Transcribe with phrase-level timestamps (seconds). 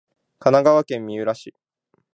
[0.39, 1.53] 神奈川県三浦市